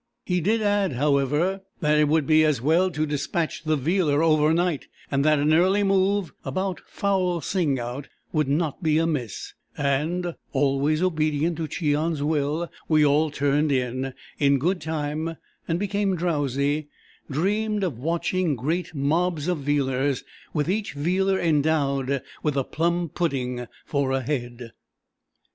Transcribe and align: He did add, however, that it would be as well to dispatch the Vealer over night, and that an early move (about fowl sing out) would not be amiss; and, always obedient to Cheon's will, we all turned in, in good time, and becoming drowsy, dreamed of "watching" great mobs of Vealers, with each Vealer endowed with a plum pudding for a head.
He 0.25 0.41
did 0.41 0.63
add, 0.63 0.93
however, 0.93 1.61
that 1.79 1.99
it 1.99 2.07
would 2.07 2.25
be 2.25 2.43
as 2.43 2.59
well 2.59 2.89
to 2.89 3.05
dispatch 3.05 3.63
the 3.65 3.75
Vealer 3.77 4.23
over 4.23 4.51
night, 4.51 4.87
and 5.11 5.23
that 5.23 5.37
an 5.37 5.53
early 5.53 5.83
move 5.83 6.33
(about 6.43 6.81
fowl 6.87 7.39
sing 7.39 7.77
out) 7.79 8.07
would 8.33 8.47
not 8.47 8.81
be 8.81 8.97
amiss; 8.97 9.53
and, 9.77 10.33
always 10.53 11.03
obedient 11.03 11.57
to 11.57 11.67
Cheon's 11.67 12.23
will, 12.23 12.67
we 12.87 13.05
all 13.05 13.29
turned 13.29 13.71
in, 13.71 14.15
in 14.39 14.57
good 14.57 14.81
time, 14.81 15.37
and 15.67 15.77
becoming 15.77 16.15
drowsy, 16.15 16.87
dreamed 17.29 17.83
of 17.83 17.99
"watching" 17.99 18.55
great 18.55 18.95
mobs 18.95 19.47
of 19.47 19.59
Vealers, 19.59 20.23
with 20.51 20.67
each 20.67 20.95
Vealer 20.95 21.37
endowed 21.39 22.23
with 22.41 22.57
a 22.57 22.63
plum 22.63 23.07
pudding 23.07 23.67
for 23.85 24.11
a 24.13 24.21
head. 24.21 24.71